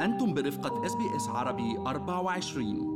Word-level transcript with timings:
أنتم 0.00 0.34
برفقة 0.34 0.86
SBS 0.86 1.28
عربي 1.28 1.78
24 1.78 2.93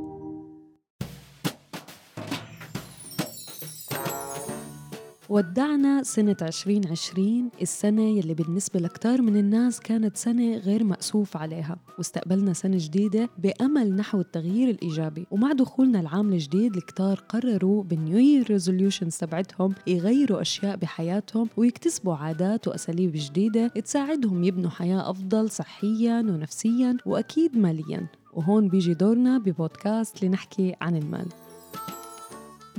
ودعنا 5.29 6.03
سنة 6.03 6.35
2020 6.41 7.49
السنة 7.61 8.01
يلي 8.01 8.33
بالنسبة 8.33 8.79
لكتار 8.79 9.21
من 9.21 9.37
الناس 9.37 9.79
كانت 9.79 10.17
سنة 10.17 10.57
غير 10.57 10.83
مأسوف 10.83 11.37
عليها. 11.37 11.77
واستقبلنا 11.97 12.53
سنة 12.53 12.77
جديدة 12.79 13.29
بأمل 13.37 13.95
نحو 13.95 14.21
التغيير 14.21 14.69
الإيجابي. 14.69 15.25
ومع 15.31 15.51
دخولنا 15.51 15.99
العام 15.99 16.33
الجديد 16.33 16.75
الكتار 16.75 17.23
قرروا 17.29 17.83
بال 17.83 17.97
New 17.97 18.17
Year 18.17 18.49
resolutions 18.49 19.17
تبعتهم 19.17 19.75
يغيروا 19.87 20.41
أشياء 20.41 20.75
بحياتهم 20.75 21.49
ويكتسبوا 21.57 22.15
عادات 22.15 22.67
وأساليب 22.67 23.11
جديدة 23.15 23.67
تساعدهم 23.67 24.43
يبنوا 24.43 24.69
حياة 24.69 25.09
أفضل 25.09 25.49
صحيا 25.49 26.19
ونفسيا 26.19 26.97
وأكيد 27.05 27.57
ماليا. 27.57 28.07
وهون 28.33 28.67
بيجي 28.67 28.93
دورنا 28.93 29.37
ببودكاست 29.37 30.23
لنحكي 30.23 30.75
عن 30.81 30.95
المال. 30.95 31.27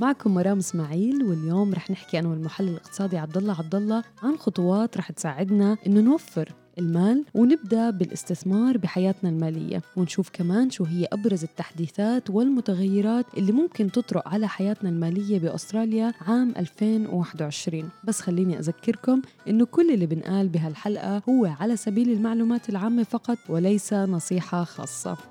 معكم 0.01 0.33
مرام 0.33 0.57
إسماعيل 0.57 1.23
واليوم 1.23 1.73
رح 1.73 1.91
نحكي 1.91 2.19
أنا 2.19 2.29
والمحلل 2.29 2.69
الاقتصادي 2.69 3.17
عبد 3.17 3.37
الله 3.37 3.53
عبد 3.59 3.75
الله 3.75 4.03
عن 4.23 4.37
خطوات 4.37 4.97
رح 4.97 5.11
تساعدنا 5.11 5.77
إنه 5.87 6.01
نوفر 6.01 6.53
المال 6.77 7.25
ونبدأ 7.33 7.89
بالاستثمار 7.89 8.77
بحياتنا 8.77 9.29
المالية. 9.29 9.81
ونشوف 9.95 10.29
كمان 10.33 10.69
شو 10.69 10.83
هي 10.83 11.07
أبرز 11.13 11.43
التحديثات 11.43 12.29
والمتغيرات 12.29 13.25
اللي 13.37 13.51
ممكن 13.51 13.91
تطرق 13.91 14.27
على 14.27 14.47
حياتنا 14.47 14.89
المالية 14.89 15.39
بأستراليا 15.39 16.13
عام 16.21 16.53
2021 16.57 17.89
بس 18.03 18.21
خليني 18.21 18.59
أذكركم 18.59 19.21
إنه 19.47 19.65
كل 19.65 19.91
اللي 19.91 20.05
بنقال 20.05 20.47
بهالحلقة 20.49 21.21
هو 21.29 21.45
على 21.45 21.75
سبيل 21.75 22.09
المعلومات 22.11 22.69
العامة 22.69 23.03
فقط 23.03 23.37
وليس 23.49 23.93
نصيحة 23.93 24.63
خاصة. 24.63 25.30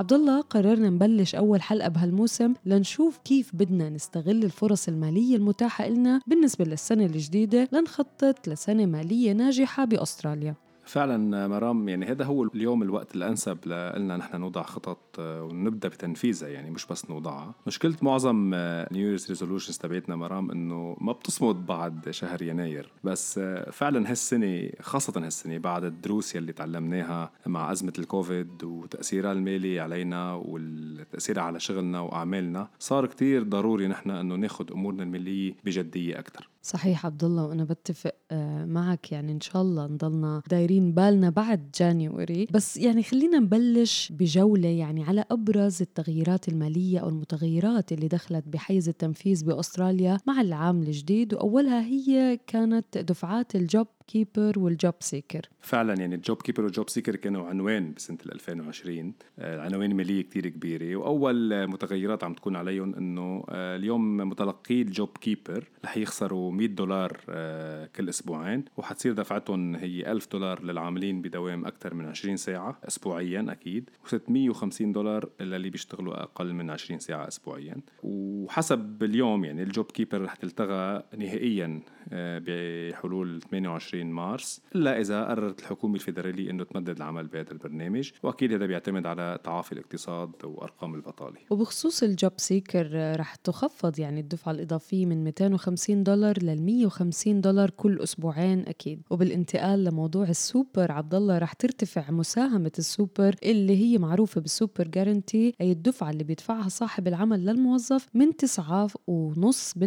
عبد 0.00 0.12
الله 0.12 0.40
قررنا 0.40 0.90
نبلش 0.90 1.34
أول 1.34 1.62
حلقة 1.62 1.88
بهالموسم 1.88 2.54
لنشوف 2.66 3.18
كيف 3.24 3.50
بدنا 3.54 3.90
نستغل 3.90 4.44
الفرص 4.44 4.88
المالية 4.88 5.36
المتاحة 5.36 5.88
لنا 5.88 6.20
بالنسبة 6.26 6.64
للسنة 6.64 7.06
الجديدة 7.06 7.68
لنخطط 7.72 8.48
لسنة 8.48 8.86
مالية 8.86 9.32
ناجحة 9.32 9.84
بأستراليا. 9.84 10.54
فعلا 10.84 11.48
مرام 11.48 11.88
يعني 11.88 12.06
هذا 12.06 12.24
هو 12.24 12.44
اليوم 12.44 12.82
الوقت 12.82 13.16
الأنسب 13.16 13.58
لنا 13.66 14.16
نحن 14.16 14.40
نوضع 14.40 14.62
خطط 14.62 15.09
ونبدأ 15.20 15.88
بتنفيذها 15.88 16.48
يعني 16.48 16.70
مش 16.70 16.86
بس 16.86 17.10
نوضعها. 17.10 17.54
مشكلة 17.66 17.94
معظم 18.02 18.50
New 18.92 19.08
Year's 19.08 19.28
resolutions 19.28 19.78
تبعتنا 19.78 20.16
مرام 20.16 20.50
إنه 20.50 20.96
ما 21.00 21.12
بتصمد 21.12 21.66
بعد 21.66 22.10
شهر 22.10 22.42
يناير. 22.42 22.92
بس 23.04 23.38
آه، 23.38 23.70
فعلا 23.70 24.10
هالسنة 24.10 24.70
خاصة 24.80 25.12
هالسنة 25.26 25.58
بعد 25.58 25.84
الدروس 25.84 26.34
يلي 26.34 26.52
تعلمناها 26.52 27.30
مع 27.46 27.72
أزمة 27.72 27.92
الكوفيد 27.98 28.64
وتأثيرها 28.64 29.32
المالي 29.32 29.80
علينا 29.80 30.32
والتأثير 30.34 31.40
على 31.40 31.60
شغلنا 31.60 32.00
وأعمالنا 32.00 32.68
صار 32.78 33.06
كتير 33.06 33.42
ضروري 33.42 33.88
نحن 33.88 34.10
إنه 34.10 34.34
ناخذ 34.34 34.72
أمورنا 34.72 35.02
المالية 35.02 35.54
بجدية 35.64 36.18
أكثر 36.18 36.48
صحيح 36.62 37.06
عبد 37.06 37.24
الله 37.24 37.44
وأنا 37.46 37.64
بتفق 37.64 38.14
آه، 38.30 38.64
معك. 38.64 39.12
يعني 39.12 39.32
إن 39.32 39.40
شاء 39.40 39.62
الله 39.62 39.86
نضلنا 39.86 40.42
دايرين 40.50 40.92
بالنا 40.92 41.30
بعد 41.30 41.70
January 41.78 42.46
بس 42.50 42.76
يعني 42.76 43.02
خلينا 43.02 43.38
نبلش 43.38 44.12
بجولة 44.12 44.68
يعني 44.68 45.04
على 45.10 45.24
أبرز 45.30 45.82
التغييرات 45.82 46.48
المالية 46.48 46.98
أو 46.98 47.08
المتغيرات 47.08 47.92
اللي 47.92 48.08
دخلت 48.08 48.48
بحيز 48.48 48.88
التنفيذ 48.88 49.44
بأستراليا 49.44 50.18
مع 50.26 50.40
العام 50.40 50.82
الجديد. 50.82 51.34
وأولها 51.34 51.82
هي 51.82 52.38
كانت 52.46 52.98
دفعات 52.98 53.56
الجوب 53.56 53.86
كيبر 54.10 54.58
والجوب 54.58 54.94
سيكر. 55.00 55.40
فعلا 55.60 55.94
يعني 55.94 56.14
ال 56.14 56.42
JobKeeper 56.42 56.64
وال 56.64 56.88
JobSeeker 56.88 57.16
كانوا 57.16 57.48
عنوان 57.48 57.92
بسنة 57.94 58.18
2020 58.32 59.14
العناوين 59.38 59.94
ماليه 59.94 60.22
كتير 60.22 60.48
كبيرة 60.48 60.96
وأول 60.96 61.66
متغيرات 61.66 62.24
عم 62.24 62.34
تكون 62.34 62.56
عليهم 62.56 62.94
إنه 62.94 63.44
آه، 63.48 63.76
اليوم 63.76 64.16
متلقي 64.16 64.82
ال 64.82 65.08
JobKeeper 65.20 65.68
رح 65.84 65.96
يخسروا 65.96 66.52
100 66.52 66.66
دولار 66.68 67.20
آه، 67.28 67.86
كل 67.96 68.08
أسبوعين 68.08 68.64
وحتصير 68.76 69.12
دفعتهم 69.12 69.76
هي 69.76 70.12
1000 70.12 70.32
دولار 70.32 70.62
للعاملين 70.62 71.22
بدوام 71.22 71.66
أكثر 71.66 71.94
من 71.94 72.06
20 72.06 72.36
ساعة 72.36 72.78
اسبوعيا 72.88 73.46
أكيد 73.48 73.90
و650 74.06 74.82
دولار 74.82 75.28
للي 75.40 75.70
بيشتغلوا 75.70 76.22
أقل 76.22 76.54
من 76.54 76.70
20 76.70 76.98
ساعة 76.98 77.28
اسبوعيا. 77.28 77.76
وحسب 78.02 79.02
اليوم 79.02 79.44
يعني 79.44 79.62
ال 79.62 79.86
JobKeeper 79.86 80.22
رح 80.22 80.34
تلتغى 80.34 81.02
نهائيا 81.18 81.80
آه، 82.12 82.42
بحلول 82.46 83.40
28 83.50 83.99
مارس 84.06 84.60
إلا 84.74 85.00
إذا 85.00 85.24
قررت 85.24 85.60
الحكومة 85.60 85.94
الفيدرالية 85.94 86.50
إنه 86.50 86.64
تمدد 86.64 86.96
العمل 86.96 87.26
بهذا 87.26 87.52
البرنامج 87.52 88.10
وأكيد 88.22 88.52
هذا 88.52 88.66
بيعتمد 88.66 89.06
على 89.06 89.38
تعافي 89.44 89.72
الاقتصاد 89.72 90.30
وأرقام 90.44 90.94
البطالة. 90.94 91.36
وبخصوص 91.50 92.02
ال 92.02 92.32
JobSeeker 92.36 93.16
رح 93.20 93.34
تخفض 93.34 93.98
يعني 93.98 94.20
الدفعة 94.20 94.52
الإضافية 94.52 95.06
من 95.06 95.24
250 95.24 96.02
دولار 96.02 96.42
لل 96.42 96.62
150 96.62 97.40
دولار 97.40 97.70
كل 97.70 98.00
أسبوعين 98.00 98.60
أكيد. 98.66 99.02
وبالانتقال 99.10 99.84
لموضوع 99.84 100.28
السوبر 100.28 100.92
عبد 100.92 101.14
الله 101.14 101.38
رح 101.38 101.52
ترتفع 101.52 102.10
مساهمة 102.10 102.72
السوبر 102.78 103.34
اللي 103.42 103.76
هي 103.76 103.98
معروفة 103.98 104.40
بال 104.40 104.54
super 104.54 104.88
guarantee 104.88 105.54
أي 105.60 105.72
الدفعة 105.72 106.10
اللي 106.10 106.24
بيدفعها 106.24 106.68
صاحب 106.68 107.08
العمل 107.08 107.46
للموظف 107.46 108.08
من 108.14 108.32
9.5% 108.32 109.82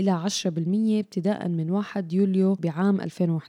إلى 0.00 0.28
10% 0.28 0.46
ابتداء 0.46 1.48
من 1.48 1.70
1 1.70 2.12
يوليو 2.12 2.54
بعام 2.54 3.00
2021 3.00 3.43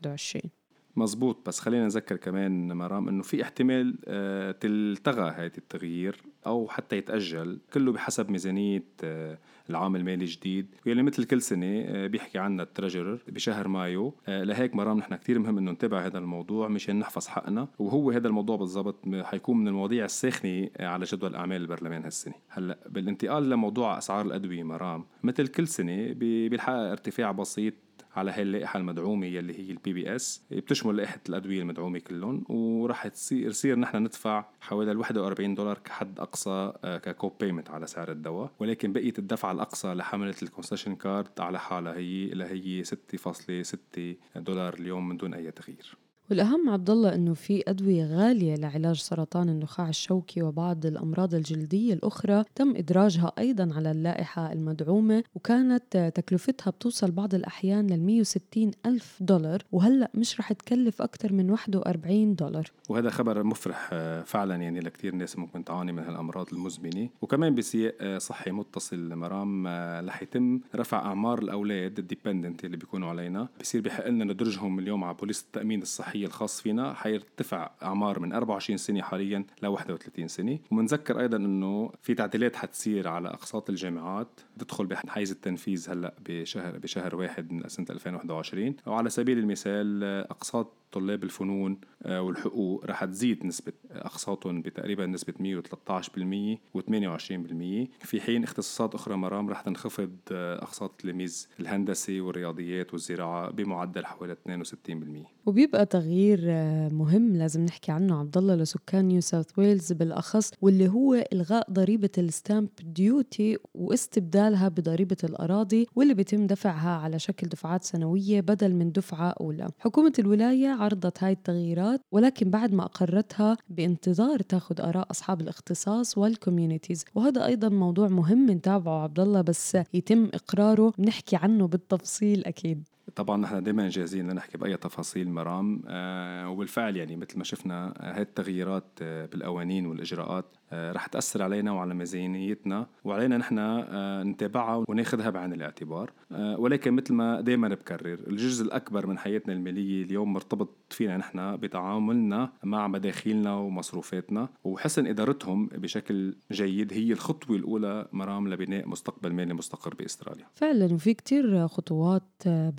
مزبوط 0.97 1.47
بس 1.47 1.59
خلينا 1.59 1.85
نذكر 1.85 2.15
كمان 2.15 2.73
مرام 2.73 3.07
إنه 3.07 3.23
في 3.23 3.43
احتمال 3.43 3.95
آه، 4.07 4.51
تلتغى 4.51 5.31
هذا 5.31 5.57
التغيير 5.57 6.21
أو 6.47 6.67
حتى 6.67 6.97
يتأجل 6.97 7.59
كله 7.73 7.91
بحسب 7.91 8.29
ميزانية 8.29 8.83
آه، 9.03 9.37
العام 9.69 9.95
المالي 9.95 10.23
الجديد. 10.25 10.75
واللي 10.85 11.03
مثل 11.03 11.23
كل 11.23 11.41
سنة 11.41 11.81
آه، 11.81 12.07
بيحكي 12.07 12.39
عنها 12.39 12.63
التريجرر 12.63 13.19
بشهر 13.27 13.67
مايو. 13.67 14.13
لهيك 14.27 14.75
مرام 14.75 14.97
نحن 14.97 15.15
كثير 15.15 15.39
مهم 15.39 15.57
إنه 15.57 15.71
نتابع 15.71 16.05
هذا 16.05 16.17
الموضوع 16.17 16.67
مشان 16.67 16.99
نحفظ 16.99 17.27
حقنا. 17.27 17.67
وهو 17.79 18.11
هذا 18.11 18.27
الموضوع 18.27 18.55
بالضبط 18.55 18.95
حيكون 19.23 19.57
من 19.57 19.67
المواضيع 19.67 20.05
الساخنة 20.05 20.69
على 20.79 21.05
جدول 21.05 21.35
أعمال 21.35 21.61
البرلمان 21.61 22.03
هالسنة. 22.03 22.33
هلأ 22.49 22.77
بالانتقال 22.89 23.49
لموضوع 23.49 23.97
أسعار 23.97 24.25
الأدوية 24.25 24.63
مرام 24.63 25.05
مثل 25.23 25.47
كل 25.47 25.67
سنة 25.67 26.13
بيلحق 26.13 26.73
ارتفاع 26.73 27.31
بسيط 27.31 27.73
على 28.15 28.31
هاي 28.31 28.41
اللائحه 28.41 28.79
المدعومه 28.79 29.25
يلي 29.25 29.59
هي 29.59 29.71
ال 29.71 29.93
PBS 29.93 30.43
بتشمل 30.51 30.97
لائحة 30.97 31.19
الأدوية 31.29 31.61
المدعومة 31.61 31.99
كلهم 31.99 32.43
وراح 32.49 33.07
تصير 33.07 33.79
نحن 33.79 33.97
ندفع 33.97 34.45
حوالي 34.61 34.95
41 34.95 35.55
دولار 35.55 35.77
كحد 35.77 36.19
أقصى 36.19 36.73
آه، 36.83 36.97
ك 36.97 37.33
co-payment 37.39 37.69
على 37.69 37.87
سعر 37.87 38.11
الدواء. 38.11 38.51
ولكن 38.59 38.93
بقية 38.93 39.13
الدفع 39.19 39.51
الأقصى 39.51 39.93
لحملة 39.93 40.35
ال 40.43 40.48
concession 40.48 40.95
card 40.95 41.39
على 41.39 41.59
حالها 41.59 41.93
هي 41.93 42.25
اللي 42.25 42.45
هي 42.45 42.83
6.6 42.83 44.17
دولار 44.35 44.73
اليوم 44.73 45.09
من 45.09 45.17
دون 45.17 45.33
أي 45.33 45.51
تغيير. 45.51 45.97
والأهم 46.29 46.69
عبد 46.69 46.89
الله 46.89 47.15
إنه 47.15 47.33
في 47.33 47.63
أدوية 47.67 48.05
غالية 48.05 48.55
لعلاج 48.55 48.95
سرطان 48.95 49.49
النخاع 49.49 49.89
الشوكي 49.89 50.41
وبعض 50.41 50.85
الأمراض 50.85 51.35
الجلدية 51.35 51.93
الأخرى 51.93 52.43
تم 52.55 52.75
إدراجها 52.75 53.31
أيضا 53.37 53.73
على 53.75 53.91
اللائحة 53.91 54.53
المدعومة 54.53 55.23
وكانت 55.35 56.11
تكلفتها 56.15 56.71
بتوصل 56.71 57.11
بعض 57.11 57.35
الأحيان 57.35 57.87
لل 57.87 58.01
160 58.01 58.71
ألف 58.85 59.17
دولار 59.21 59.63
وهلأ 59.71 60.11
مش 60.13 60.39
رح 60.39 60.53
تكلف 60.53 61.01
أكثر 61.01 61.33
من 61.33 61.49
41 61.49 62.35
دولار. 62.35 62.71
وهذا 62.89 63.09
خبر 63.09 63.43
مفرح 63.43 63.89
آه، 63.93 64.21
فعلا 64.21 64.55
يعني 64.55 64.79
لكثير 64.79 65.15
ناس 65.15 65.37
ممكن 65.37 65.63
تعاني 65.63 65.91
من 65.91 66.03
هالأمراض 66.03 66.53
المزمنة. 66.53 67.09
وكمان 67.21 67.55
بسياق 67.55 67.95
آه، 68.01 68.17
صحي 68.17 68.51
متصل 68.51 69.15
مرام 69.15 69.67
آه، 69.67 70.01
رح 70.01 70.21
يتم 70.21 70.59
رفع 70.75 70.99
أعمار 70.99 71.39
الأولاد 71.39 71.99
الديبندنت 71.99 72.65
اللي 72.65 72.77
بيكونوا 72.77 73.09
علينا. 73.09 73.47
بصير 73.61 73.81
بحق 73.81 74.07
لنا 74.07 74.25
ندرجهم 74.25 74.79
اليوم 74.79 75.03
على 75.03 75.13
بوليس 75.13 75.41
التأمين 75.41 75.81
الصحي. 75.81 76.14
الصحية 76.15 76.27
الخاص 76.27 76.61
فينا 76.61 76.93
حيرتفع 76.93 77.71
أعمار 77.83 78.19
من 78.19 78.33
24 78.33 78.77
سنة 78.77 79.01
حاليا 79.01 79.45
ل 79.63 79.67
31 79.67 80.27
سنة. 80.27 80.59
ومنذكر 80.71 81.19
أيضا 81.19 81.37
أنه 81.37 81.91
في 82.01 82.13
تعديلات 82.13 82.55
حتصير 82.55 83.07
على 83.07 83.29
أقساط 83.29 83.69
الجامعات 83.69 84.41
تدخل 84.59 84.85
بحيز 84.85 85.31
التنفيذ 85.31 85.89
هلأ 85.89 86.13
بشهر 86.25 86.77
بشهر 86.77 87.15
واحد 87.15 87.51
من 87.51 87.67
سنة 87.67 87.85
2021 87.89 88.75
وعلى 88.87 89.09
سبيل 89.09 89.37
المثال 89.39 90.03
أقساط 90.03 90.73
طلاب 90.95 91.23
الفنون 91.23 91.77
آه، 92.03 92.21
والحقوق 92.21 92.85
رح 92.85 93.05
تزيد 93.05 93.45
نسبة 93.45 93.73
أقساطهم 93.91 94.61
بتقريبا 94.61 95.05
نسبة 95.05 95.33
113% 95.39 96.77
و28% 96.77 98.05
في 98.05 98.21
حين 98.21 98.43
اختصاصات 98.43 98.95
أخرى 98.95 99.15
مرام 99.15 99.49
رح 99.49 99.61
تنخفض 99.61 100.17
آه، 100.31 100.63
أقساط 100.63 100.91
التلاميذ 100.91 101.47
الهندسة 101.59 102.21
والرياضيات 102.21 102.93
والزراعة 102.93 103.51
بمعدل 103.51 104.05
حوالي 104.05 104.33
62% 104.33 105.35
وبيبقى 105.45 105.85
تغيير 106.05 106.39
آه، 106.43 106.89
مهم 106.89 107.35
لازم 107.35 107.65
نحكي 107.65 107.91
عنه. 107.91 108.19
عبد 108.19 108.37
الله 108.37 108.55
لسكان 108.55 109.05
نيو 109.05 109.21
ساوث 109.21 109.45
ويلز 109.57 109.91
بالأخص 109.91 110.51
واللي 110.61 110.87
هو 110.87 111.13
إلغاء 111.33 111.71
ضريبة 111.71 112.09
ال 112.17 112.26
stamp 112.26 112.69
duty 112.83 113.57
واستبدالها 113.73 114.67
بضريبة 114.67 115.17
الأراضي 115.23 115.87
واللي 115.95 116.13
بيتم 116.13 116.47
دفعها 116.47 116.89
على 116.89 117.19
شكل 117.19 117.47
دفعات 117.47 117.83
سنوية 117.83 118.41
بدل 118.41 118.73
من 118.73 118.91
دفعة 118.91 119.29
أولى. 119.29 119.69
حكومة 119.79 120.13
الولاية 120.19 120.67
عرضت 120.67 121.23
هاي 121.23 121.31
التغييرات 121.31 122.01
ولكن 122.11 122.49
بعد 122.49 122.73
ما 122.73 122.83
أقرتها 122.83 123.57
بانتظار 123.69 124.39
تاخذ 124.39 124.81
آراء 124.81 125.11
أصحاب 125.11 125.41
الاختصاص 125.41 126.17
وال 126.17 126.31
communities 126.31 127.05
وهذا 127.15 127.45
أيضا 127.45 127.69
موضوع 127.69 128.07
مهم 128.07 128.51
نتابعه 128.51 129.03
عبد 129.03 129.19
الله 129.19 129.41
بس 129.41 129.77
يتم 129.93 130.29
إقراره. 130.33 130.93
بنحكي 130.97 131.35
عنه 131.35 131.67
بالتفصيل 131.67 132.45
أكيد. 132.45 132.94
طبعا 133.15 133.37
نحن 133.37 133.63
دائما 133.63 133.89
جاهزين 133.89 134.31
لنحكي 134.31 134.57
بأي 134.57 134.77
تفاصيل 134.77 135.29
مرام. 135.29 135.81
آه 135.87 136.49
وبالفعل 136.49 136.97
يعني 136.97 137.15
مثل 137.15 137.37
ما 137.37 137.43
شفنا 137.43 137.93
هذه 138.01 138.21
التغييرات 138.21 138.85
آه 139.01 139.25
بالقوانين 139.25 139.85
والإجراءات 139.85 140.45
آه 140.71 140.91
رح 140.91 141.07
تأثر 141.07 141.43
علينا 141.43 141.71
وعلى 141.71 141.93
ميزانيتنا 141.93 142.87
وعلينا 143.03 143.37
نحن 143.37 143.59
آه 143.59 144.23
نتابعها 144.23 144.83
وناخذها 144.89 145.29
بعين 145.29 145.53
الاعتبار. 145.53 146.11
آه 146.31 146.59
ولكن 146.59 146.93
مثل 146.93 147.13
ما 147.13 147.41
دائما 147.41 147.67
بكرر 147.67 148.19
الجزء 148.27 148.65
الأكبر 148.65 149.07
من 149.07 149.17
حياتنا 149.17 149.53
المالية 149.53 150.03
اليوم 150.03 150.33
مرتبط 150.33 150.69
فينا 150.89 151.17
نحن 151.17 151.55
بتعاملنا 151.57 152.51
مع 152.63 152.87
مداخيلنا 152.87 153.55
ومصروفاتنا 153.55 154.49
وحسن 154.63 155.07
إدارتهم 155.07 155.67
بشكل 155.67 156.35
جيد 156.51 156.93
هي 156.93 157.11
الخطوة 157.11 157.55
الأولى 157.55 158.07
مرام 158.11 158.47
لبناء 158.47 158.87
مستقبل 158.87 159.33
مالي 159.33 159.53
مستقر 159.53 159.95
بأستراليا. 159.95 160.45
فعلا 160.53 160.93
وفي 160.93 161.13
كتير 161.13 161.67
خطوات 161.67 162.23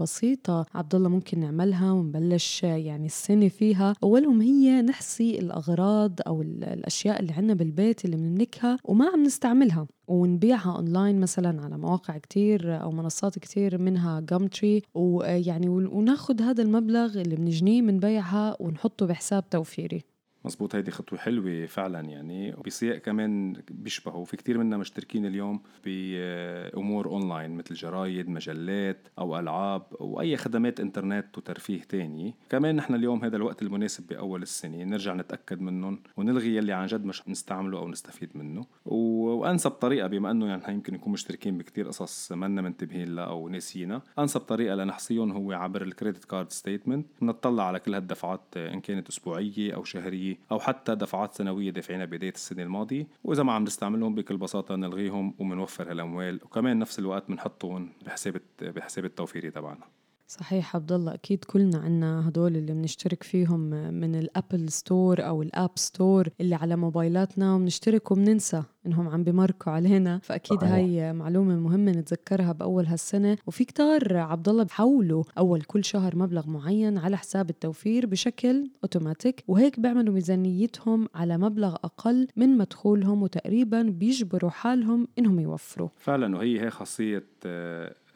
بسيطة 0.01 0.16
بسيطة 0.17 0.67
عبد 0.75 0.95
الله 0.95 1.09
ممكن 1.09 1.41
نعملها 1.41 1.93
ونبلش 1.93 2.63
يعني 2.63 3.07
السنة 3.07 3.49
فيها. 3.49 3.95
أولهم 4.03 4.41
هي 4.41 4.83
نحصي 4.83 5.39
الأغراض 5.39 6.21
أو 6.27 6.43
الأشياء 6.43 7.21
اللي 7.21 7.33
عنا 7.33 7.55
بالبيت 7.55 8.05
اللي 8.05 8.17
بنملكها 8.17 8.79
وما 8.85 9.09
عم 9.09 9.23
نستعملها 9.23 9.87
ونبيعها 10.09 10.77
أونلاين 10.77 11.21
مثلا 11.21 11.63
على 11.63 11.79
مواقع 11.79 12.19
كتير 12.19 12.83
أو 12.83 12.91
منصات 12.91 13.39
كتير 13.39 13.79
منها 13.79 14.21
Gumtree 14.21 14.83
ويعني 14.95 15.69
وناخذ 15.69 16.43
هذا 16.43 16.63
المبلغ 16.63 17.21
اللي 17.21 17.37
بنجنيه 17.37 17.83
من 17.83 17.99
بيعها 17.99 18.57
ونحطه 18.61 19.07
بحساب 19.07 19.51
توفيري. 19.51 20.16
مزبوط 20.47 20.75
هيدي 20.75 20.91
خطوة 20.91 21.19
حلوة 21.19 21.67
فعلا 21.67 22.01
يعني 22.01 22.55
وبسياق 22.55 22.97
كمان 22.97 23.57
بيشبهوا 23.71 24.25
في 24.25 24.37
كتير 24.37 24.59
منا 24.59 24.77
مشتركين 24.77 25.27
اليوم 25.27 25.61
بأمور 25.85 27.07
أونلاين 27.07 27.51
مثل 27.51 27.75
جرايد 27.75 28.29
مجلات 28.29 29.09
أو 29.19 29.39
ألعاب 29.39 29.83
أو 30.01 30.21
أي 30.21 30.37
خدمات 30.37 30.81
إنترنت 30.81 31.39
وترفيه 31.39 31.81
تاني. 31.83 32.35
كمان 32.51 32.77
نحن 32.77 32.95
اليوم 32.95 33.25
هذا 33.25 33.37
الوقت 33.37 33.63
المناسب 33.63 34.07
بأول 34.07 34.43
السنة 34.43 34.85
نرجع 34.85 35.15
نتأكد 35.15 35.61
منهم 35.61 35.99
ونلغي 36.17 36.57
يلي 36.57 36.73
عن 36.73 36.87
جد 36.87 37.05
مش 37.05 37.29
نستعمله 37.29 37.79
أو 37.79 37.89
نستفيد 37.89 38.31
منه. 38.35 38.65
وأنسب 38.85 39.71
طريقة 39.71 40.07
بما 40.07 40.31
أنه 40.31 40.47
يعني 40.47 40.75
يمكن 40.75 40.95
نكون 40.95 41.13
مشتركين 41.13 41.59
بكتير 41.59 41.89
قصص 41.89 42.33
منا 42.33 42.63
منتبهين 42.63 43.15
لها 43.15 43.25
أو 43.25 43.49
ناسينا 43.49 44.03
أنسب 44.19 44.41
طريقة 44.41 44.75
لنحصيهم 44.75 45.33
هو 45.33 45.53
عبر 45.53 45.83
ال 45.83 45.89
credit 45.89 46.25
card 46.25 46.53
statement 46.53 47.07
نطلع 47.23 47.67
على 47.67 47.81
كل 47.81 47.95
هالدفعات 47.95 48.57
إن 48.57 48.81
كانت 48.81 49.09
أسبوعية 49.09 49.75
أو 49.75 49.85
شهرية 49.85 50.36
أو 50.53 50.59
حتى 50.61 50.95
دفعات 50.95 51.35
سنوية 51.35 51.71
دافعينها 51.71 52.05
بداية 52.05 52.33
السنة 52.33 52.63
الماضية. 52.63 53.07
وإذا 53.25 53.43
ما 53.43 53.53
عم 53.53 53.65
نستعملهم 53.65 54.15
بكل 54.15 54.37
بساطة 54.37 54.77
نلغيهم 54.77 55.35
ومنوفر 55.39 55.91
هالأموال. 55.91 56.41
وكمان 56.45 56.79
نفس 56.79 56.99
الوقت 56.99 57.29
بنحطهم 57.29 57.93
بحساب 58.07 58.41
بحساب 58.61 59.05
التوفيري 59.05 59.51
تبعنا. 59.51 59.85
صحيح 60.29 60.77
عبد 60.77 60.93
الله 60.93 61.15
أكيد 61.15 61.45
كلنا 61.45 61.79
عنا 61.79 62.29
هدول 62.29 62.57
اللي 62.57 62.73
بنشترك 62.73 63.23
فيهم 63.23 63.61
من 63.95 64.15
ال 64.15 64.24
Apple 64.24 64.69
Store 64.71 65.27
أو 65.27 65.43
ال 65.43 65.50
App 65.50 65.71
Store 65.75 66.29
اللي 66.41 66.55
على 66.55 66.77
موبايلاتنا 66.77 67.55
وبنشترك 67.55 68.11
وبننسى 68.11 68.63
إنهم 68.87 69.09
عم 69.09 69.25
بمركوا 69.25 69.73
علينا. 69.73 70.19
فأكيد 70.23 70.61
صحيح. 70.61 70.73
هاي 70.73 71.13
معلومة 71.13 71.57
مهمة 71.57 71.93
نتذكرها 71.93 72.53
بأول 72.53 72.87
هالسنة. 72.87 73.39
وفي 73.47 73.65
كتار 73.65 74.17
عبد 74.17 74.49
الله 74.49 74.63
بحولوا 74.63 75.25
أول 75.39 75.63
كل 75.63 75.85
شهر 75.85 76.17
مبلغ 76.17 76.51
معين 76.51 76.99
على 76.99 77.17
حساب 77.17 77.51
التوفير 77.51 78.07
بشكل 78.07 78.71
أوتوماتيك 78.85 79.45
وهيك 79.49 79.81
بيعملوا 79.81 80.15
ميزانيتهم 80.15 81.09
على 81.15 81.39
مبلغ 81.39 81.75
أقل 81.75 82.29
من 82.37 82.59
مدخولهم 82.59 83.23
وتقريبا 83.23 83.83
بيجبروا 83.83 84.51
حالهم 84.51 85.09
إنهم 85.19 85.41
يوفروا. 85.41 85.89
فعلا 85.97 86.37
وهي 86.37 86.61
هي 86.61 86.71
خاصية 86.71 87.25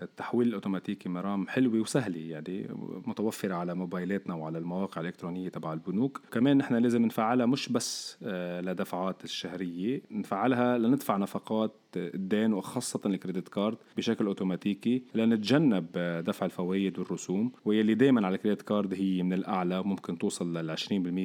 التحويل 0.02 0.48
الأوتوماتيكي 0.48 1.08
مرام 1.08 1.48
حلوة 1.48 1.80
وسهلة 1.80 2.18
يعني 2.20 2.66
متوفرة 3.06 3.54
على 3.54 3.74
موبايلاتنا 3.74 4.34
وعلى 4.34 4.58
المواقع 4.58 5.00
الإلكترونية 5.00 5.48
تبع 5.48 5.72
البنوك. 5.72 6.20
كمان 6.32 6.56
نحن 6.58 6.74
لازم 6.74 7.06
نفعلها 7.06 7.46
مش 7.46 7.68
بس 7.68 8.16
لدفعات 8.62 9.24
الشهرية 9.24 10.02
نفعلها 10.10 10.78
لندفع 10.78 11.16
نفقات 11.16 11.72
الدين 11.96 12.52
وخاصة 12.52 13.00
ال 13.06 13.12
credit 13.12 13.48
card 13.48 13.76
بشكل 13.96 14.26
أوتوماتيكي 14.26 15.02
لنتجنب 15.14 15.86
دفع 16.26 16.46
الفوائد 16.46 16.98
والرسوم 16.98 17.52
واللي 17.64 17.94
دائما 17.94 18.26
على 18.26 18.36
ال 18.36 18.40
credit 18.40 18.62
card 18.62 18.94
هي 18.94 19.22
من 19.22 19.32
الأعلى 19.32 19.82
ممكن 19.82 20.18
توصل 20.18 20.56
لل 20.56 20.76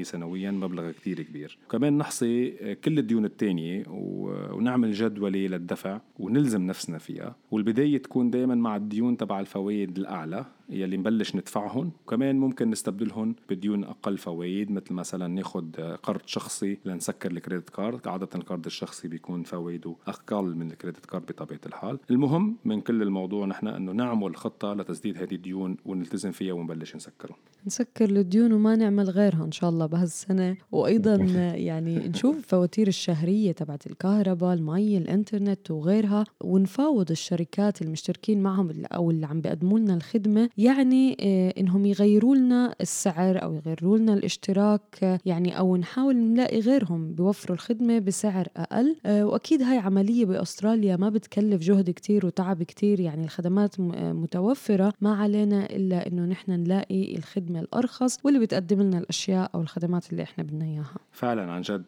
20% 0.02 0.04
سنويا 0.04 0.52
مبلغ 0.52 0.92
كتير 0.92 1.22
كبير. 1.22 1.58
وكمان 1.66 1.98
نحصي 1.98 2.52
كل 2.76 3.00
الديون 3.00 3.26
التانية 3.26 3.84
ونعمل 3.88 4.92
جدولة 4.92 5.40
للدفع 5.40 6.02
ونلزم 6.20 6.62
نفسنا 6.62 6.98
فيها 6.98 7.36
والبداية 7.52 7.98
تكون 7.98 8.30
دائما 8.30 8.56
مع 8.56 8.76
الديون 8.76 9.18
تبع 9.18 9.40
الفوائد 9.40 9.98
الأعلى. 9.98 10.46
يلي 10.70 10.98
نبلش 10.98 11.36
ندفعهم 11.36 11.92
وكمان 12.06 12.40
ممكن 12.40 12.70
نستبدلهم 12.70 13.36
بديون 13.50 13.84
أقل 13.84 14.18
فوائد 14.18 14.72
مثل 14.72 14.94
مثلا 14.94 15.28
ناخد 15.28 15.76
قرض 16.04 16.22
شخصي 16.26 16.78
لنسكر 16.86 17.32
ال 17.32 17.37
credit 17.37 17.70
card. 17.70 18.08
عادة 18.08 18.30
القرض 18.36 18.66
الشخصي 18.66 19.08
بيكون 19.08 19.44
فوائده 19.44 19.96
أقل 20.08 20.56
من 20.56 20.72
ال 20.72 20.77
credit 20.77 21.06
card 21.06 21.26
بطبيعة 21.26 21.60
الحال. 21.66 22.00
المهم 22.12 22.58
من 22.66 22.82
كل 22.82 23.02
الموضوع 23.02 23.46
نحن 23.46 23.68
إنه 23.68 23.92
نعمل 23.92 24.36
خطة 24.36 24.74
لتسديد 24.74 25.18
هذه 25.18 25.36
الديون 25.36 25.78
ونلتزم 25.86 26.32
فيها 26.32 26.54
ونبلش 26.54 26.96
نسكرهم. 26.96 27.38
نسكر 27.68 28.10
الديون 28.10 28.54
وما 28.54 28.76
نعمل 28.76 29.10
غيرها 29.10 29.46
إن 29.46 29.52
شاء 29.52 29.70
الله 29.70 29.86
بهالسنة. 29.86 30.58
وأيضا 30.72 31.16
يعني 31.56 31.96
نشوف 31.96 32.38
الفواتير 32.38 32.88
الشهرية 32.88 33.52
تبعت 33.52 33.88
الكهرباء 33.88 34.54
المي 34.54 34.98
الإنترنت 34.98 35.72
وغيرها 35.72 36.24
ونفاوض 36.44 37.12
الشركات 37.12 37.82
المشتركين 37.82 38.44
معهم 38.44 38.72
أو 38.86 39.12
اللي 39.12 39.26
عم 39.26 39.42
بيقدموا 39.42 39.80
لنا 39.80 39.94
الخدمة. 39.94 40.50
يعني 40.58 41.18
إنهم 41.60 41.86
يغيروا 41.86 42.36
لنا 42.36 42.76
السعر 42.82 43.44
أو 43.44 43.54
يغيروا 43.54 43.98
لنا 43.98 44.14
الاشتراك 44.14 45.20
يعني 45.26 45.60
أو 45.60 45.78
نحاول 45.78 46.16
نلاقي 46.16 46.60
غيرهم 46.60 47.14
بيوفروا 47.14 47.56
الخدمة 47.56 48.00
بسعر 48.00 48.48
أقل. 48.58 48.96
وأكيد 49.06 49.62
هاي 49.62 49.78
عملية 49.78 50.26
بأستراليا 50.26 50.96
ما 50.96 51.10
بتكلف 51.10 51.62
جهد 51.62 51.90
كتير 51.90 52.26
وتعب 52.26 52.64
كتير. 52.64 53.00
يعني 53.00 53.24
الخدمات 53.24 53.80
متوفرة. 53.80 54.94
ما 55.02 55.16
علينا 55.16 55.66
إلا 55.66 56.08
إنه 56.08 56.26
نحن 56.26 56.52
نلاقي 56.52 57.16
الخدمه 57.56 57.62
الأرخص 57.62 58.20
واللي 58.24 58.40
بتقدم 58.40 58.82
لنا 58.82 58.98
الأشياء 58.98 59.52
أو 59.56 59.62
الخدمات 59.62 60.12
اللي 60.12 60.24
إحنا 60.24 60.44
بدنا 60.44 60.66
إياها. 60.66 60.96
فعلا 61.12 61.52
عن 61.52 61.62
جد 61.62 61.84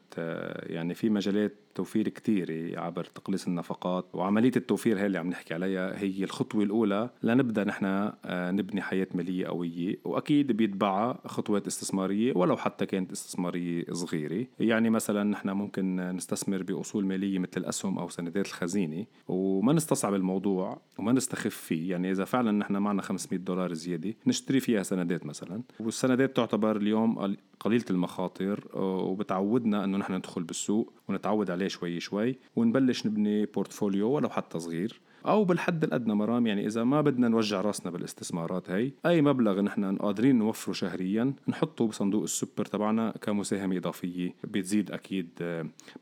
يعني 0.63 0.93
في 0.93 1.09
مجالات 1.09 1.53
توفير 1.77 2.09
كتير 2.09 2.73
عبر 2.79 3.03
تقليص 3.03 3.47
النفقات 3.47 4.05
وعملية 4.13 4.51
التوفير 4.55 4.99
هي 4.99 5.05
اللي 5.05 5.17
عم 5.17 5.29
نحكي 5.29 5.53
عليها 5.53 5.99
هي 5.99 6.23
الخطوة 6.23 6.63
الأولى 6.63 7.09
لنبدأ 7.23 7.63
نحن 7.63 8.11
نبني 8.25 8.81
حياة 8.81 9.07
مالية 9.15 9.47
قوية 9.47 9.99
وأكيد 10.05 10.51
بيتبعها 10.51 11.19
خطوات 11.25 11.67
استثمارية 11.67 12.33
ولو 12.35 12.57
حتى 12.57 12.85
كانت 12.85 13.11
استثمارية 13.11 13.85
صغيرة. 13.91 14.45
يعني 14.59 14.89
مثلا 14.89 15.23
نحن 15.23 15.49
ممكن 15.49 15.95
نستثمر 15.95 16.63
بأصول 16.63 17.05
مالية 17.05 17.39
مثل 17.39 17.51
الأسهم 17.57 17.99
أو 17.99 18.09
سندات 18.09 18.45
الخزينة 18.45 19.05
وما 19.27 19.73
نستصعب 19.73 20.13
الموضوع 20.13 20.81
وما 20.97 21.11
نستخف 21.11 21.55
فيه. 21.55 21.91
يعني 21.91 22.11
إذا 22.11 22.25
فعلا 22.25 22.51
نحن 22.51 22.77
معنا 22.77 23.01
500 23.01 23.39
دولار 23.39 23.73
زيادة 23.73 24.13
نشتري 24.27 24.59
فيها 24.59 24.83
سندات 24.83 25.25
مثلا 25.25 25.61
والسندات 25.79 26.35
تعتبر 26.35 26.77
اليوم 26.77 27.35
قليلة 27.59 27.85
المخاطر 27.89 28.67
وبتعودنا 28.73 29.83
أنه 29.83 29.97
نحن 29.97 30.13
ندخل 30.13 30.43
بالسوق 30.43 30.93
ونتعود 31.07 31.51
عليه 31.67 31.99
شوي 31.99 31.99
شوي 31.99 32.39
ونبلش 32.55 33.05
نبني 33.05 33.45
portfolio 33.45 34.11
ولو 34.11 34.29
حتى 34.29 34.59
صغير. 34.59 35.01
أو 35.25 35.45
بالحد 35.45 35.83
الأدنى 35.83 36.13
مرام 36.13 36.47
يعني 36.47 36.65
إذا 36.65 36.83
ما 36.83 37.01
بدنا 37.01 37.27
نوجع 37.27 37.61
راسنا 37.61 37.91
بالاستثمارات 37.91 38.69
هي 38.69 38.91
أي 39.05 39.21
مبلغ 39.21 39.61
نحن 39.61 39.97
قادرين 39.97 40.35
نوفره 40.35 40.73
شهريا 40.73 41.33
نحطه 41.47 41.87
بصندوق 41.87 42.23
السوبر 42.23 42.65
تبعنا 42.65 43.11
كمساهمة 43.21 43.77
إضافية 43.77 44.35
بتزيد 44.43 44.91
أكيد 44.91 45.29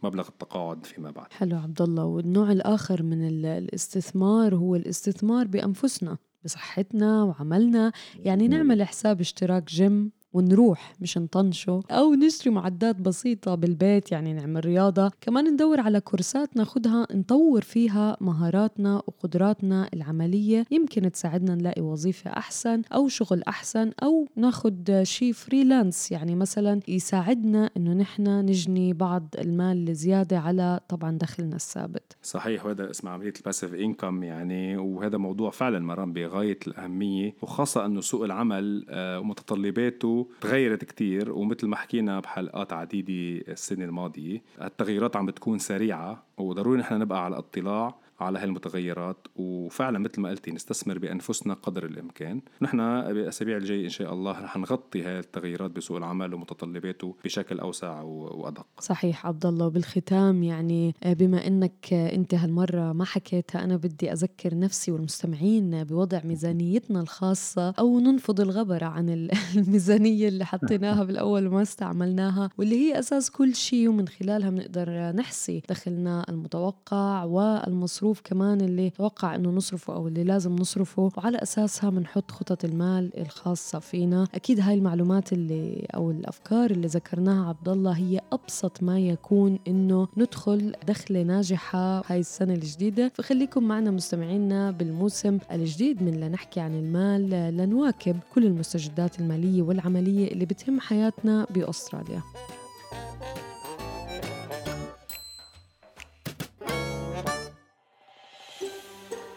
مبلغ 0.04 0.28
التقاعد 0.28 0.86
فيما 0.86 1.12
بعد. 1.12 1.34
حلو 1.34 1.58
عبد 1.58 1.82
الله 1.82 2.06
والنوع 2.06 2.52
الآخر 2.52 3.04
من 3.04 3.28
الاستثمار 3.28 4.56
هو 4.56 4.76
الاستثمار 4.76 5.48
بأنفسنا 5.48 6.18
بصحتنا 6.44 7.24
وعملنا. 7.24 7.92
يعني 8.20 8.48
نعمل 8.48 8.84
حساب 8.84 9.20
اشتراك 9.20 9.64
جيم 9.68 10.12
ونروح 10.36 10.94
مش 11.02 11.18
نطنشه 11.18 11.80
أو 11.92 12.14
نشتري 12.14 12.54
معدات 12.54 12.96
بسيطة 12.96 13.56
بالبيت 13.56 14.12
يعني 14.12 14.34
نعمل 14.34 14.66
رياضة. 14.66 15.12
كمان 15.22 15.54
ندور 15.54 15.80
على 15.80 16.00
كورسات 16.00 16.58
ناخدها 16.58 17.08
نطور 17.14 17.62
فيها 17.62 18.18
مهاراتنا 18.22 18.96
وقدراتنا 18.96 19.90
العملية. 19.94 20.66
يمكن 20.72 21.12
تساعدنا 21.12 21.56
نلاقي 21.56 21.82
وظيفة 21.82 22.32
أحسن 22.32 22.82
أو 22.94 23.08
شغل 23.08 23.44
أحسن 23.48 23.92
أو 24.04 24.28
ناخد 24.36 25.00
شيء 25.04 25.34
فريلانس 25.34 26.12
يعني 26.12 26.36
مثلا 26.36 26.80
يساعدنا 26.88 27.70
إنه 27.78 27.94
نحن 27.94 28.28
نجني 28.28 28.94
بعض 28.94 29.36
المال 29.40 29.90
الزيادة 29.90 30.40
على 30.40 30.80
طبعا 30.90 31.18
دخلنا 31.18 31.56
الثابت. 31.56 32.18
صحيح 32.22 32.66
وهذا 32.66 32.90
اسمه 32.90 33.12
عملية 33.12 33.34
الباسيف 33.38 33.74
انكم 33.74 34.24
يعني 34.24 34.78
وهذا 34.78 35.18
موضوع 35.18 35.50
فعلا 35.50 35.80
مرام 35.80 36.14
بغاية 36.14 36.60
الأهمية 36.68 37.36
وخاصة 37.42 37.86
أنه 37.86 38.02
سوق 38.02 38.24
العمل 38.24 38.86
ومتطلباته 38.92 40.25
تغيرت 40.42 40.84
كتير 40.84 41.32
ومثل 41.32 41.68
ما 41.68 41.76
حكينا 41.76 42.20
بحلقات 42.20 42.74
عديدة 42.74 43.44
السنة 43.52 43.86
الماضية 43.86 44.42
التغييرات 44.62 45.16
عم 45.16 45.26
بتكون 45.26 45.60
سريعة 45.60 46.24
وضروري 46.38 46.80
نحن 46.80 47.00
نبقى 47.00 47.26
على 47.26 47.38
اطلاع 47.38 47.96
على 48.20 48.40
هالمتغيرات 48.40 49.28
وفعلا 49.36 50.00
مثل 50.00 50.22
ما 50.22 50.30
قلتي 50.30 50.52
نستثمر 50.52 50.98
بأنفسنا 50.98 51.54
قدر 51.54 51.86
الإمكان. 51.86 52.42
نحن 52.62 52.78
بالاسابيع 53.02 53.58
الجايه 53.58 53.86
إن 53.86 53.90
شاء 53.90 54.14
الله 54.14 54.32
رح 54.32 54.58
نغطي 54.58 55.04
هاي 55.04 55.20
التغيرات 55.20 55.72
بسوق 55.72 55.98
العمل 55.98 56.34
ومتطلباته 56.34 57.16
بشكل 57.26 57.60
أوسع 57.60 58.02
وأدق. 58.02 58.66
صحيح 58.80 59.28
عبد 59.28 59.46
الله 59.46 59.66
وبالختام 59.66 60.44
يعني 60.44 60.96
آه، 61.04 61.14
بما 61.14 61.48
إنك 61.48 61.94
أنت 61.94 62.34
هالمرة 62.34 62.94
ما 62.94 63.06
حكيتها 63.06 63.64
أنا 63.64 63.76
بدي 63.76 64.12
أذكر 64.12 64.58
نفسي 64.58 64.92
والمستمعين 64.92 65.84
بوضع 65.84 66.22
ميزانيتنا 66.24 67.02
الخاصة 67.02 67.70
أو 67.70 68.00
ننفض 68.00 68.42
الغبرة 68.42 68.86
عن 68.86 69.10
الميزانية 69.58 70.28
اللي 70.28 70.46
حطيناها 70.46 71.04
بالأول 71.08 71.48
وما 71.48 71.62
استعملناها 71.62 72.50
واللي 72.58 72.76
هي 72.76 73.00
أساس 73.00 73.32
كل 73.32 73.56
شيء 73.56 73.90
ومن 73.90 74.08
خلالها 74.08 74.50
بنقدر 74.50 75.12
نحصي 75.12 75.62
دخلنا 75.70 76.26
المتوقع 76.30 77.24
والمصروف 77.24 78.05
المصروف 78.06 78.22
كمان 78.24 78.62
اللي 78.62 78.90
توقع 78.90 79.36
إنه 79.36 79.50
نصرفه 79.50 79.94
أو 79.96 80.08
اللي 80.08 80.24
لازم 80.24 80.56
نصرفه 80.56 81.12
وعلى 81.18 81.38
أساسها 81.38 81.90
بنحط 81.90 82.32
خطط 82.32 82.66
المال 82.66 83.20
الخاصة 83.22 83.80
فينا. 83.80 84.28
أكيد 84.36 84.60
هاي 84.60 84.74
المعلومات 84.74 85.34
اللي 85.34 85.88
أو 85.96 86.12
الأفكار 86.12 86.72
اللي 86.72 86.88
ذكرناها 86.88 87.50
عبد 87.50 87.70
الله 87.70 87.92
هي 87.92 88.22
أبسط 88.34 88.84
ما 88.84 89.00
يكون 89.00 89.60
إنه 89.68 90.08
ندخل 90.18 90.76
دخلة 90.88 91.24
ناجحة 91.24 92.02
هاي 92.12 92.20
السنة 92.20 92.54
الجديدة. 92.54 93.12
فخليكم 93.16 93.64
معنا 93.64 93.92
مستمعينا 93.92 94.72
بالموسم 94.72 95.38
الجديد 95.52 96.04
من 96.04 96.20
لنحكي 96.20 96.60
عن 96.60 96.76
المال 96.76 97.30
لنواكب 97.58 98.20
كل 98.34 98.46
المستجدات 98.46 99.20
المالية 99.20 99.62
والعملية 99.62 100.32
اللي 100.32 100.46
بتهم 100.46 100.80
حياتنا 100.80 101.48
بأستراليا. 101.50 102.22